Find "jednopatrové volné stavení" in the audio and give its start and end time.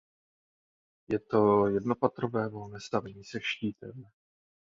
1.67-3.23